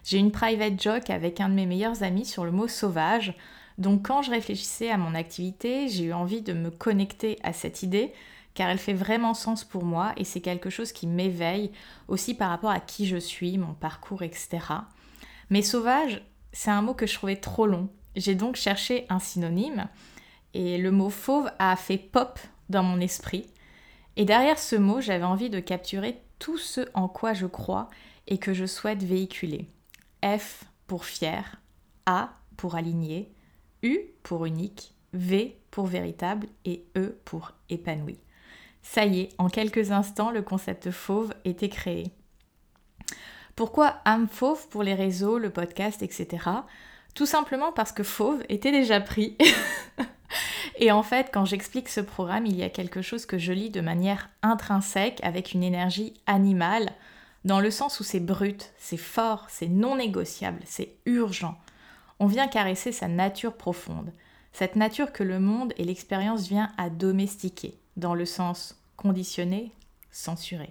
J'ai 0.05 0.19
une 0.19 0.31
private 0.31 0.79
joke 0.79 1.08
avec 1.08 1.40
un 1.40 1.49
de 1.49 1.55
mes 1.55 1.64
meilleurs 1.64 2.02
amis 2.02 2.26
sur 2.26 2.44
le 2.44 2.50
mot 2.50 2.69
sauvage. 2.69 3.35
Donc 3.79 4.06
quand 4.06 4.20
je 4.20 4.31
réfléchissais 4.31 4.90
à 4.90 4.99
mon 4.99 5.14
activité, 5.14 5.88
j'ai 5.88 6.05
eu 6.05 6.12
envie 6.12 6.43
de 6.43 6.52
me 6.52 6.70
connecter 6.70 7.38
à 7.43 7.55
cette 7.55 7.82
idée 7.82 8.12
car 8.52 8.69
elle 8.69 8.79
fait 8.79 8.93
vraiment 8.93 9.32
sens 9.32 9.64
pour 9.64 9.85
moi 9.85 10.12
et 10.19 10.25
c'est 10.25 10.40
quelque 10.43 10.69
chose 10.69 10.93
qui 10.93 11.06
m'éveille 11.06 11.70
aussi 12.08 12.35
par 12.35 12.50
rapport 12.50 12.70
à 12.70 12.81
qui 12.81 13.06
je 13.06 13.17
suis, 13.17 13.56
mon 13.56 13.73
parcours, 13.73 14.23
etc. 14.23 14.58
Mais 15.50 15.62
sauvage, 15.62 16.23
c'est 16.53 16.71
un 16.71 16.83
mot 16.83 16.95
que 16.95 17.06
je 17.06 17.15
trouvais 17.15 17.37
trop 17.37 17.67
long. 17.67 17.89
J'ai 18.17 18.35
donc 18.35 18.56
cherché 18.56 19.06
un 19.09 19.19
synonyme 19.19 19.89
et 20.55 20.79
le 20.79 20.91
mot 20.91 21.11
fauve 21.11 21.50
a 21.59 21.77
fait 21.77 21.99
pop 21.99 22.39
dans 22.69 22.83
mon 22.83 23.00
esprit. 23.00 23.47
Et 24.17 24.25
derrière 24.25 24.59
ce 24.59 24.77
mot, 24.77 25.00
j'avais 25.00 25.25
envie 25.25 25.50
de 25.50 25.61
capturer 25.61 26.21
tout 26.39 26.59
ce 26.59 26.89
en 26.95 27.09
quoi 27.09 27.35
je 27.35 27.47
crois 27.47 27.89
et 28.27 28.39
que 28.39 28.53
je 28.53 28.67
souhaite 28.67 29.03
véhiculer. 29.03 29.69
F 30.25 30.65
pour 30.87 31.05
fier, 31.05 31.61
A 32.06 32.31
pour 32.56 32.75
aligné, 32.75 33.33
U 33.83 33.99
pour 34.23 34.45
unique, 34.47 34.95
V 35.12 35.61
pour 35.71 35.87
véritable 35.87 36.49
et 36.64 36.85
E 36.97 37.19
pour 37.25 37.52
épanoui. 37.71 38.19
Ça 38.83 39.05
y 39.05 39.21
est, 39.21 39.28
en 39.38 39.49
quelques 39.49 39.93
instants, 39.93 40.31
le 40.31 40.43
concept 40.43 40.90
fauve 40.90 41.33
était 41.45 41.69
créé. 41.69 42.12
Pourquoi 43.59 43.97
âme 44.05 44.29
fauve 44.29 44.69
pour 44.69 44.85
les 44.85 44.95
réseaux, 44.95 45.37
le 45.37 45.50
podcast, 45.50 46.00
etc. 46.05 46.29
Tout 47.15 47.27
simplement 47.27 47.73
parce 47.73 47.91
que 47.91 48.05
fauve 48.05 48.41
était 48.49 48.71
déjà 48.71 49.00
pris. 49.00 49.37
Et 50.79 50.93
en 50.93 51.03
fait, 51.03 51.31
quand 51.33 51.45
j'explique 51.45 51.88
ce 51.88 52.00
programme, 52.00 52.47
il 52.47 52.55
y 52.55 52.62
a 52.62 52.69
quelque 52.69 53.03
chose 53.03 53.27
que 53.27 53.37
je 53.37 53.53
lis 53.53 53.71
de 53.71 53.81
manière 53.81 54.31
intrinsèque, 54.43 55.19
avec 55.25 55.55
une 55.55 55.65
énergie 55.65 56.15
animale, 56.29 56.93
dans 57.45 57.59
le 57.59 57.73
sens 57.73 57.99
où 57.99 58.05
c'est 58.05 58.21
brut, 58.21 58.73
c'est 58.79 58.97
fort, 58.97 59.47
c'est 59.49 59.67
non 59.67 59.97
négociable, 59.97 60.61
c'est 60.65 60.95
urgent. 61.05 61.59
On 62.21 62.27
vient 62.27 62.47
caresser 62.47 62.93
sa 62.93 63.09
nature 63.09 63.55
profonde, 63.55 64.12
cette 64.53 64.77
nature 64.77 65.11
que 65.11 65.25
le 65.25 65.41
monde 65.41 65.75
et 65.79 65.85
l'expérience 65.85 66.47
vient 66.47 66.71
à 66.79 66.91
domestiquer, 66.91 67.77
dans 67.97 68.15
le 68.15 68.25
sens 68.25 68.81
conditionné, 68.97 69.73
censuré. 70.12 70.71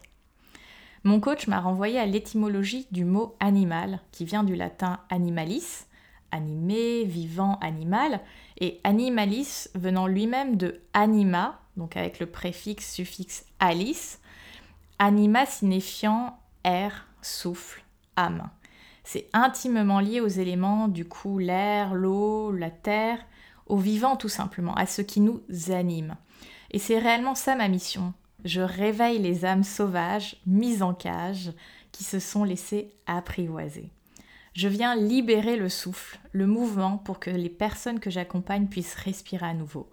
Mon 1.07 1.21
coach 1.21 1.47
m'a 1.47 1.61
renvoyé 1.61 1.97
à 1.97 2.05
l'étymologie 2.05 2.85
du 2.91 3.05
mot 3.05 3.37
animal, 3.39 4.01
qui 4.11 4.25
vient 4.25 4.43
du 4.43 4.57
latin 4.57 4.99
animalis, 5.09 5.85
animé, 6.33 7.05
vivant, 7.05 7.57
animal, 7.61 8.19
et 8.59 8.81
animalis 8.83 9.69
venant 9.73 10.05
lui-même 10.05 10.57
de 10.57 10.81
anima, 10.91 11.61
donc 11.77 11.95
avec 11.95 12.19
le 12.19 12.25
préfixe 12.25 12.93
suffixe 12.93 13.45
alis, 13.61 14.17
anima 14.99 15.45
signifiant 15.45 16.37
air, 16.65 17.07
souffle, 17.21 17.85
âme. 18.17 18.49
C'est 19.05 19.29
intimement 19.31 20.01
lié 20.01 20.19
aux 20.19 20.27
éléments 20.27 20.89
du 20.89 21.05
coup 21.05 21.37
l'air, 21.37 21.93
l'eau, 21.93 22.51
la 22.51 22.69
terre, 22.69 23.19
au 23.67 23.77
vivant 23.77 24.17
tout 24.17 24.27
simplement, 24.27 24.75
à 24.75 24.85
ce 24.85 25.01
qui 25.01 25.21
nous 25.21 25.41
anime. 25.69 26.17
Et 26.71 26.79
c'est 26.79 26.99
réellement 26.99 27.33
ça 27.33 27.55
ma 27.55 27.69
mission, 27.69 28.13
je 28.47 28.61
réveille 28.61 29.19
les 29.19 29.45
âmes 29.45 29.63
sauvages, 29.63 30.37
mises 30.45 30.81
en 30.81 30.93
cage, 30.93 31.51
qui 31.91 32.03
se 32.03 32.19
sont 32.19 32.43
laissées 32.43 32.93
apprivoiser. 33.05 33.91
Je 34.53 34.67
viens 34.67 34.95
libérer 34.95 35.57
le 35.57 35.69
souffle, 35.69 36.19
le 36.31 36.47
mouvement 36.47 36.97
pour 36.97 37.19
que 37.19 37.29
les 37.29 37.49
personnes 37.49 37.99
que 37.99 38.09
j'accompagne 38.09 38.67
puissent 38.67 38.95
respirer 38.95 39.45
à 39.45 39.53
nouveau. 39.53 39.89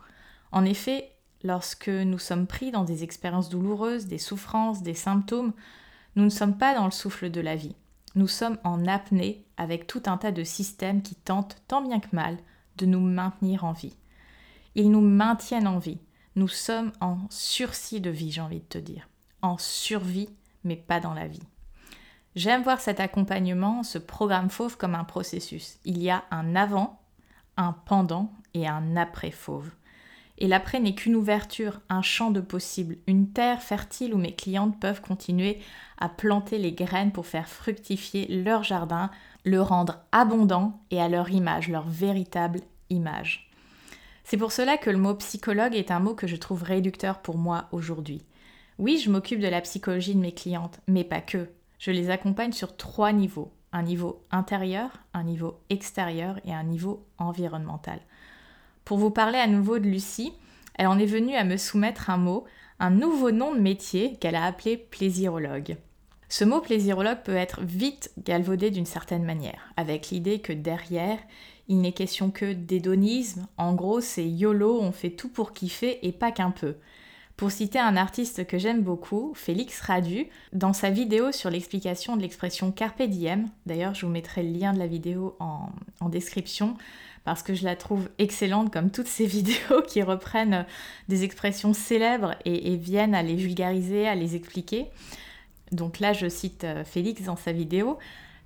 En 0.53 0.65
effet, 0.65 1.11
lorsque 1.43 1.89
nous 1.89 2.19
sommes 2.19 2.47
pris 2.47 2.71
dans 2.71 2.85
des 2.85 3.03
expériences 3.05 3.51
douloureuses, 3.51 4.07
des 4.07 4.19
souffrances, 4.19 4.83
des 4.83 4.95
symptômes, 4.95 5.53
nous 6.17 6.25
ne 6.25 6.31
sommes 6.31 6.57
pas 6.57 6.75
dans 6.75 6.85
le 6.85 6.93
souffle 6.93 7.31
de 7.31 7.41
la 7.41 7.57
vie. 7.57 7.75
nous 8.15 8.29
sommes 8.29 8.59
en 8.63 8.87
apnée 8.87 9.45
avec 9.57 9.89
tout 9.89 10.03
un 10.07 10.17
tas 10.17 10.31
de 10.31 10.45
systèmes 10.45 11.03
qui 11.03 11.17
tentent, 11.17 11.57
tant 11.67 11.83
bien 11.83 11.99
que 11.99 12.15
mal, 12.15 12.39
de 12.77 12.87
nous 12.87 13.01
maintenir 13.01 13.65
en 13.65 13.73
vie. 13.73 13.97
Ils 14.77 14.91
nous 14.91 15.01
maintiennent 15.01 15.67
en 15.67 15.79
vie. 15.79 15.99
Nous 16.37 16.49
sommes 16.49 16.93
en 17.01 17.19
sursis 17.31 18.01
de 18.01 18.11
vie, 18.11 18.33
j'ai 18.33 18.41
envie 18.41 18.59
de 18.59 18.65
te 18.65 18.79
dire. 18.79 19.09
En 19.41 19.57
survie, 19.57 20.31
mais 20.65 20.77
pas 20.77 20.99
dans 20.99 21.15
la 21.15 21.29
vie. 21.29 21.43
J'aime 22.35 22.65
voir 22.65 22.81
cet 22.81 22.99
accompagnement, 22.99 23.85
ce 23.85 23.99
programme 23.99 24.51
fauve 24.51 24.77
comme 24.77 24.97
un 24.97 25.05
processus. 25.05 25.79
Il 25.85 26.03
y 26.03 26.11
a 26.11 26.25
un 26.33 26.57
avant, 26.57 27.01
un 27.57 27.73
pendant 27.73 28.33
et 28.55 28.67
un 28.67 28.97
après 28.97 29.31
fauve. 29.31 29.71
Et 30.39 30.49
l'après 30.49 30.81
n'est 30.81 30.97
qu'une 30.97 31.15
ouverture, 31.15 31.81
un 31.89 32.03
champ 32.03 32.33
de 32.33 32.41
possibles, 32.41 32.97
une 33.07 33.31
terre 33.31 33.63
fertile 33.63 34.13
où 34.13 34.19
mes 34.19 34.35
clientes 34.35 34.81
peuvent 34.81 35.01
continuer 35.01 35.61
à 35.99 36.09
planter 36.09 36.59
les 36.59 36.73
graines 36.73 37.13
pour 37.13 37.27
faire 37.27 37.49
fructifier 37.49 38.27
leur 38.27 38.65
jardin, 38.65 39.13
le 39.45 39.63
rendre 39.63 40.01
abondant 40.11 40.81
et 40.91 41.01
à 41.01 41.09
leur 41.09 41.31
image, 41.31 41.69
leur 41.69 41.89
véritable 41.89 42.61
image. 42.91 43.49
C'est 44.25 44.39
pour 44.39 44.53
cela 44.53 44.79
que 44.79 44.91
le 44.91 44.99
mot 44.99 45.15
psychologue 45.15 45.75
est 45.75 45.91
un 45.91 46.01
mot 46.01 46.15
que 46.15 46.27
je 46.27 46.37
trouve 46.37 46.63
réducteur 46.63 47.21
pour 47.21 47.37
moi 47.37 47.67
aujourd'hui. 47.73 48.25
Oui, 48.79 48.99
je 48.99 49.11
m'occupe 49.11 49.41
de 49.41 49.49
la 49.49 49.61
psychologie 49.61 50.15
de 50.15 50.21
mes 50.21 50.33
clientes, 50.33 50.81
mais 50.89 51.05
pas 51.05 51.21
que. 51.21 51.51
Je 51.79 51.91
les 51.91 52.11
accompagne 52.11 52.53
sur 52.53 52.77
trois 52.77 53.13
niveaux. 53.13 53.53
Un 53.73 53.83
niveau 53.83 54.25
intérieur, 54.31 54.91
un 55.13 55.25
niveau 55.25 55.61
extérieur 55.69 56.41
et 56.45 56.55
un 56.55 56.63
niveau 56.63 57.05
environnemental. 57.19 58.01
Pour 58.85 58.99
vous 58.99 59.11
parler 59.11 59.39
à 59.39 59.47
nouveau 59.47 59.79
de 59.79 59.89
Lucie, 59.89 60.33
elle 60.77 60.87
en 60.87 60.99
est 60.99 61.07
venue 61.07 61.37
à 61.37 61.45
me 61.45 61.57
soumettre 61.57 62.09
un 62.09 62.17
mot, 62.17 62.45
un 62.81 62.91
nouveau 62.91 63.31
nom 63.31 63.55
de 63.55 63.61
métier 63.61 64.17
qu'elle 64.17 64.37
a 64.37 64.45
appelé 64.45 64.77
plaisirologue. 64.77 65.77
Ce 66.29 66.45
mot 66.45 66.61
plaisirologue 66.61 67.23
peut 67.23 67.37
être 67.37 67.61
vite 67.63 68.11
galvaudé 68.19 68.71
d'une 68.71 68.87
certaine 68.87 69.25
manière, 69.25 69.73
avec 69.77 70.11
l'idée 70.11 70.41
que 70.41 70.53
derrière, 70.53 71.19
il 71.69 71.81
n'est 71.81 71.93
question 71.93 72.31
que 72.31 72.53
d'hédonisme, 72.53 73.47
en 73.57 73.75
gros 73.75 74.01
c'est 74.01 74.29
YOLO, 74.29 74.81
on 74.81 74.93
fait 74.93 75.11
tout 75.11 75.29
pour 75.29 75.53
kiffer 75.53 76.07
et 76.07 76.13
pas 76.13 76.33
qu'un 76.33 76.51
peu. 76.51 76.77
Pour 77.37 77.51
citer 77.51 77.81
un 77.81 77.97
artiste 77.97 78.47
que 78.47 78.59
j'aime 78.59 78.83
beaucoup, 78.83 79.33
Félix 79.35 79.81
Radu, 79.81 80.29
dans 80.53 80.73
sa 80.73 80.91
vidéo 80.91 81.33
sur 81.33 81.51
l'explication 81.51 82.17
de 82.17 82.23
l'expression 82.23 82.71
carpe 82.71 83.03
diem, 83.03 83.49
d'ailleurs 83.67 83.95
je 83.95 84.07
vous 84.07 84.13
mettrai 84.13 84.45
le 84.45 84.57
lien 84.57 84.73
de 84.73 84.79
la 84.79 84.87
vidéo 84.87 85.37
en, 85.41 85.69
description, 86.09 86.77
parce 87.25 87.43
que 87.43 87.55
je 87.55 87.65
la 87.65 87.75
trouve 87.75 88.09
excellente 88.19 88.73
comme 88.73 88.91
toutes 88.91 89.09
ces 89.09 89.27
vidéos 89.27 89.83
qui 89.85 90.03
reprennent 90.03 90.65
des 91.09 91.25
expressions 91.25 91.73
célèbres 91.73 92.37
et, 92.45 92.77
viennent 92.77 93.17
à 93.17 93.23
les 93.23 93.35
vulgariser, 93.35 94.07
à 94.07 94.15
les 94.15 94.37
expliquer. 94.37 94.87
Donc 95.73 95.99
là, 95.99 96.13
je 96.13 96.29
cite 96.29 96.63
euh, 96.63 96.85
Félix 96.85 97.23
dans 97.23 97.37
sa 97.37 97.51
vidéo. 97.51 97.99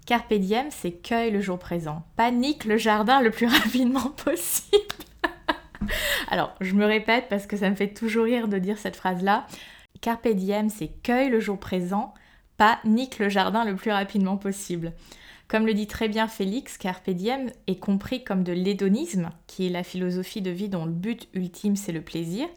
Carpe 0.09 0.33
diem, 0.33 0.69
c'est 0.71 1.03
cueille 1.03 1.31
le 1.31 1.43
jour 1.43 1.59
présent. 1.59 2.03
Panique 2.17 2.65
le 2.65 2.79
jardin 2.79 3.21
le 3.21 3.31
plus 3.31 3.47
rapidement 3.63 4.09
possible. 4.09 4.81
Alors, 6.29 6.55
je 6.63 6.73
me 6.73 6.87
répète 6.87 7.27
parce 7.29 7.47
que 7.47 7.59
ça 7.59 7.69
me 7.69 7.75
fait 7.75 7.93
toujours 7.93 8.25
rire 8.25 8.49
de 8.49 8.57
dire 8.57 8.79
cette 8.79 8.97
phrase-là. 8.97 9.47
Carpe 10.01 10.29
diem, 10.29 10.71
c'est 10.71 11.03
cueille 11.03 11.29
le 11.29 11.41
jour 11.41 11.61
présent, 11.61 12.15
panique 12.57 13.19
le 13.19 13.29
jardin 13.29 13.67
le 13.67 13.77
plus 13.77 13.91
rapidement 13.91 14.39
possible. 14.39 14.95
Comme 15.47 15.67
le 15.67 15.75
dit 15.75 15.87
très 15.87 16.09
bien 16.09 16.27
Félix, 16.27 16.79
Carpe 16.79 17.11
diem 17.11 17.51
est 17.67 17.79
compris 17.79 18.25
comme 18.25 18.45
de 18.45 18.53
l'hédonisme, 18.55 19.29
qui 19.47 19.67
est 19.67 19.71
la 19.71 19.85
philosophie 19.85 20.41
de 20.41 20.51
vie 20.51 20.71
dont 20.71 20.87
le 20.87 20.93
but 20.93 21.29
ultime 21.35 21.77
c'est 21.77 21.93
le 21.93 22.01
plaisir. 22.01 22.49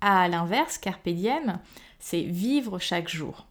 À 0.00 0.26
l'inverse, 0.26 0.78
Carpe 0.78 1.10
diem, 1.10 1.60
c'est 2.00 2.22
vivre 2.22 2.80
chaque 2.80 3.08
jour. 3.08 3.45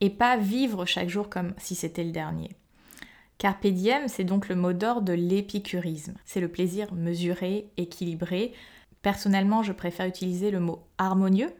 Et 0.00 0.10
pas 0.10 0.36
vivre 0.36 0.84
chaque 0.86 1.08
jour 1.08 1.28
comme 1.28 1.54
si 1.58 1.74
c'était 1.74 2.04
le 2.04 2.12
dernier. 2.12 2.50
Carpe 3.38 3.66
diem, 3.66 4.08
c'est 4.08 4.24
donc 4.24 4.48
le 4.48 4.56
mot 4.56 4.72
d'ordre 4.72 5.02
de 5.02 5.12
l'épicurisme. 5.12 6.14
C'est 6.24 6.40
le 6.40 6.48
plaisir 6.48 6.92
mesuré, 6.92 7.70
équilibré. 7.76 8.52
Personnellement, 9.02 9.62
je 9.62 9.72
préfère 9.72 10.06
utiliser 10.06 10.50
le 10.50 10.60
mot 10.60 10.84
harmonieux 10.98 11.52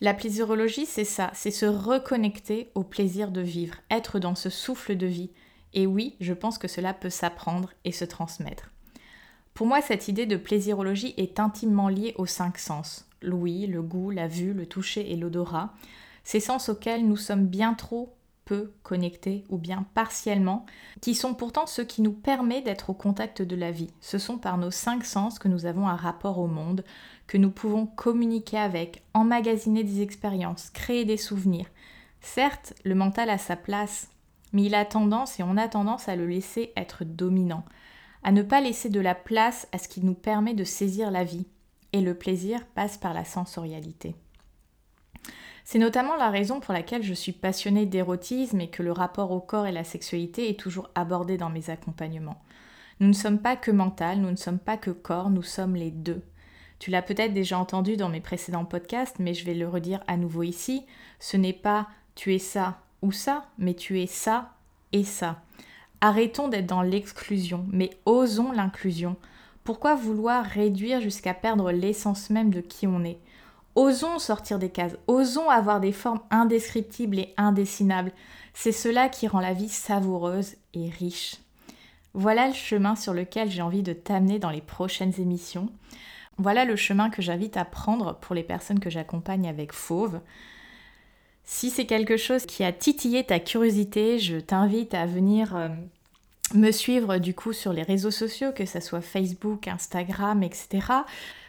la 0.00 0.14
plaisirologie, 0.14 0.86
c'est 0.86 1.04
ça, 1.04 1.32
c'est 1.34 1.50
se 1.50 1.66
reconnecter 1.66 2.70
au 2.76 2.84
plaisir 2.84 3.32
de 3.32 3.40
vivre, 3.40 3.74
être 3.90 4.20
dans 4.20 4.36
ce 4.36 4.48
souffle 4.48 4.96
de 4.96 5.06
vie. 5.06 5.30
Et 5.74 5.88
oui, 5.88 6.14
je 6.20 6.32
pense 6.32 6.56
que 6.56 6.68
cela 6.68 6.94
peut 6.94 7.10
s'apprendre 7.10 7.72
et 7.84 7.90
se 7.90 8.04
transmettre. 8.04 8.70
Pour 9.54 9.66
moi, 9.66 9.82
cette 9.82 10.06
idée 10.06 10.26
de 10.26 10.36
plaisirologie 10.36 11.14
est 11.16 11.40
intimement 11.40 11.88
liée 11.88 12.14
aux 12.16 12.26
cinq 12.26 12.58
sens. 12.58 13.08
L'ouïe, 13.22 13.66
le 13.66 13.82
goût, 13.82 14.10
la 14.10 14.28
vue, 14.28 14.52
le 14.52 14.66
toucher 14.66 15.12
et 15.12 15.16
l'odorat. 15.16 15.74
Ces 16.28 16.40
sens 16.40 16.68
auxquels 16.68 17.08
nous 17.08 17.16
sommes 17.16 17.46
bien 17.46 17.72
trop 17.72 18.14
peu 18.44 18.74
connectés 18.82 19.44
ou 19.48 19.56
bien 19.56 19.86
partiellement, 19.94 20.66
qui 21.00 21.14
sont 21.14 21.32
pourtant 21.32 21.66
ceux 21.66 21.84
qui 21.84 22.02
nous 22.02 22.12
permettent 22.12 22.66
d'être 22.66 22.90
au 22.90 22.92
contact 22.92 23.40
de 23.40 23.56
la 23.56 23.70
vie. 23.70 23.88
Ce 24.02 24.18
sont 24.18 24.36
par 24.36 24.58
nos 24.58 24.70
cinq 24.70 25.06
sens 25.06 25.38
que 25.38 25.48
nous 25.48 25.64
avons 25.64 25.88
un 25.88 25.96
rapport 25.96 26.38
au 26.38 26.46
monde, 26.46 26.84
que 27.28 27.38
nous 27.38 27.50
pouvons 27.50 27.86
communiquer 27.86 28.58
avec, 28.58 29.02
emmagasiner 29.14 29.84
des 29.84 30.02
expériences, 30.02 30.68
créer 30.68 31.06
des 31.06 31.16
souvenirs. 31.16 31.64
Certes, 32.20 32.74
le 32.84 32.94
mental 32.94 33.30
a 33.30 33.38
sa 33.38 33.56
place, 33.56 34.10
mais 34.52 34.64
il 34.64 34.74
a 34.74 34.84
tendance 34.84 35.40
et 35.40 35.42
on 35.42 35.56
a 35.56 35.66
tendance 35.66 36.10
à 36.10 36.16
le 36.16 36.26
laisser 36.26 36.74
être 36.76 37.06
dominant, 37.06 37.64
à 38.22 38.32
ne 38.32 38.42
pas 38.42 38.60
laisser 38.60 38.90
de 38.90 39.00
la 39.00 39.14
place 39.14 39.66
à 39.72 39.78
ce 39.78 39.88
qui 39.88 40.04
nous 40.04 40.12
permet 40.12 40.52
de 40.52 40.64
saisir 40.64 41.10
la 41.10 41.24
vie. 41.24 41.46
Et 41.94 42.02
le 42.02 42.12
plaisir 42.12 42.66
passe 42.74 42.98
par 42.98 43.14
la 43.14 43.24
sensorialité. 43.24 44.14
C'est 45.70 45.78
notamment 45.78 46.16
la 46.16 46.30
raison 46.30 46.60
pour 46.60 46.72
laquelle 46.72 47.02
je 47.02 47.12
suis 47.12 47.32
passionnée 47.32 47.84
d'érotisme 47.84 48.58
et 48.58 48.70
que 48.70 48.82
le 48.82 48.90
rapport 48.90 49.32
au 49.32 49.40
corps 49.40 49.66
et 49.66 49.70
la 49.70 49.84
sexualité 49.84 50.48
est 50.48 50.58
toujours 50.58 50.88
abordé 50.94 51.36
dans 51.36 51.50
mes 51.50 51.68
accompagnements. 51.68 52.40
Nous 53.00 53.08
ne 53.08 53.12
sommes 53.12 53.38
pas 53.38 53.54
que 53.54 53.70
mental, 53.70 54.20
nous 54.20 54.30
ne 54.30 54.36
sommes 54.36 54.58
pas 54.58 54.78
que 54.78 54.90
corps, 54.90 55.28
nous 55.28 55.42
sommes 55.42 55.76
les 55.76 55.90
deux. 55.90 56.22
Tu 56.78 56.90
l'as 56.90 57.02
peut-être 57.02 57.34
déjà 57.34 57.58
entendu 57.58 57.98
dans 57.98 58.08
mes 58.08 58.22
précédents 58.22 58.64
podcasts, 58.64 59.18
mais 59.18 59.34
je 59.34 59.44
vais 59.44 59.52
le 59.52 59.68
redire 59.68 60.02
à 60.06 60.16
nouveau 60.16 60.42
ici. 60.42 60.86
Ce 61.20 61.36
n'est 61.36 61.52
pas 61.52 61.88
tu 62.14 62.34
es 62.34 62.38
ça 62.38 62.78
ou 63.02 63.12
ça, 63.12 63.44
mais 63.58 63.74
tu 63.74 64.00
es 64.00 64.06
ça 64.06 64.54
et 64.92 65.04
ça. 65.04 65.42
Arrêtons 66.00 66.48
d'être 66.48 66.64
dans 66.64 66.80
l'exclusion, 66.80 67.66
mais 67.70 67.90
osons 68.06 68.52
l'inclusion. 68.52 69.16
Pourquoi 69.64 69.96
vouloir 69.96 70.46
réduire 70.46 71.02
jusqu'à 71.02 71.34
perdre 71.34 71.72
l'essence 71.72 72.30
même 72.30 72.48
de 72.48 72.62
qui 72.62 72.86
on 72.86 73.04
est? 73.04 73.18
Osons 73.78 74.18
sortir 74.18 74.58
des 74.58 74.70
cases, 74.70 74.96
osons 75.06 75.48
avoir 75.48 75.78
des 75.78 75.92
formes 75.92 76.18
indescriptibles 76.32 77.20
et 77.20 77.32
indessinables. 77.36 78.10
C'est 78.52 78.72
cela 78.72 79.08
qui 79.08 79.28
rend 79.28 79.38
la 79.38 79.52
vie 79.52 79.68
savoureuse 79.68 80.56
et 80.74 80.90
riche. 80.90 81.36
Voilà 82.12 82.48
le 82.48 82.54
chemin 82.54 82.96
sur 82.96 83.14
lequel 83.14 83.52
j'ai 83.52 83.62
envie 83.62 83.84
de 83.84 83.92
t'amener 83.92 84.40
dans 84.40 84.50
les 84.50 84.62
prochaines 84.62 85.12
émissions. 85.20 85.68
Voilà 86.38 86.64
le 86.64 86.74
chemin 86.74 87.08
que 87.08 87.22
j'invite 87.22 87.56
à 87.56 87.64
prendre 87.64 88.16
pour 88.16 88.34
les 88.34 88.42
personnes 88.42 88.80
que 88.80 88.90
j'accompagne 88.90 89.48
avec 89.48 89.72
Fauve. 89.72 90.18
Si 91.44 91.70
c'est 91.70 91.86
quelque 91.86 92.16
chose 92.16 92.46
qui 92.46 92.64
a 92.64 92.72
titillé 92.72 93.22
ta 93.22 93.38
curiosité, 93.38 94.18
je 94.18 94.38
t'invite 94.38 94.92
à 94.92 95.06
venir 95.06 95.54
euh, 95.54 95.68
me 96.52 96.72
suivre 96.72 97.18
du 97.18 97.32
coup 97.32 97.52
sur 97.52 97.72
les 97.72 97.84
réseaux 97.84 98.10
sociaux, 98.10 98.50
que 98.50 98.66
ce 98.66 98.80
soit 98.80 99.02
Facebook, 99.02 99.68
Instagram, 99.68 100.42
etc 100.42 101.04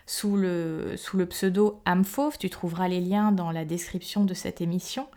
sous 0.10 0.36
le, 0.38 0.96
pseudo 1.30 1.82
Amfauve. 1.86 2.40
Tu 2.40 2.50
trouveras 2.50 2.88
les 2.88 3.00
liens 3.00 3.32
dans 3.32 3.52
la 3.52 3.64
description 3.64 4.26
de 4.26 4.34
cette 4.34 4.60
émission. 4.60 5.08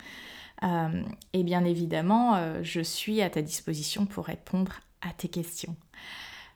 Euh, 0.61 1.01
et 1.33 1.43
bien 1.43 1.65
évidemment, 1.65 2.35
euh, 2.35 2.59
je 2.61 2.81
suis 2.81 3.21
à 3.21 3.29
ta 3.31 3.41
disposition 3.41 4.05
pour 4.05 4.25
répondre 4.25 4.73
à 5.01 5.11
tes 5.11 5.29
questions. 5.29 5.75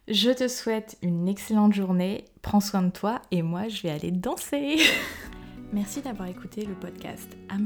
Je 0.08 0.30
te 0.30 0.48
souhaite 0.48 0.98
une 1.02 1.28
excellente 1.28 1.74
journée, 1.74 2.26
prends 2.44 2.62
soin 2.62 2.84
de 2.84 2.92
toi 2.92 3.22
et 3.32 3.42
moi 3.42 3.70
je 3.70 3.82
vais 3.82 3.90
aller 3.90 4.12
danser. 4.12 4.78
Merci 5.74 6.02
d'avoir 6.02 6.30
écouté 6.30 6.64
le 6.64 6.76
podcast 6.76 7.36
Âme. 7.50 7.66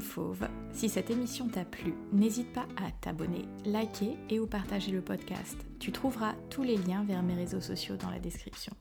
Si 0.71 0.89
cette 0.89 1.11
émission 1.11 1.49
t'a 1.49 1.65
plu, 1.65 1.93
n'hésite 2.13 2.51
pas 2.51 2.65
à 2.77 2.89
t'abonner, 3.01 3.45
liker 3.65 4.17
et 4.29 4.39
ou 4.39 4.47
partager 4.47 4.91
le 4.91 5.01
podcast. 5.01 5.57
Tu 5.79 5.91
trouveras 5.91 6.33
tous 6.49 6.63
les 6.63 6.77
liens 6.77 7.03
vers 7.03 7.21
mes 7.21 7.35
réseaux 7.35 7.61
sociaux 7.61 7.97
dans 7.97 8.09
la 8.09 8.19
description. 8.19 8.73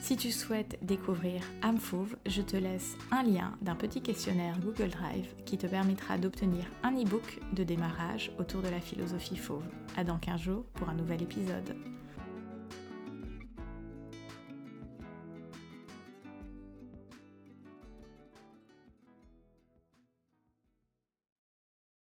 Si 0.00 0.16
tu 0.16 0.32
souhaites 0.32 0.78
découvrir 0.82 1.42
Âme 1.62 1.78
je 2.26 2.42
te 2.42 2.56
laisse 2.56 2.96
un 3.10 3.22
lien 3.22 3.56
d'un 3.60 3.74
petit 3.74 4.00
questionnaire 4.00 4.58
Google 4.58 4.88
Drive 4.88 5.34
qui 5.44 5.58
te 5.58 5.66
permettra 5.66 6.16
d'obtenir 6.16 6.64
un 6.82 6.92
e-book 6.92 7.38
de 7.52 7.64
démarrage 7.64 8.32
autour 8.38 8.62
de 8.62 8.68
la 8.68 8.80
philosophie 8.80 9.36
fauve. 9.36 9.68
À 9.96 10.04
dans 10.04 10.18
15 10.18 10.40
jours 10.40 10.64
pour 10.74 10.88
un 10.88 10.94
nouvel 10.94 11.22
épisode. 11.22 11.76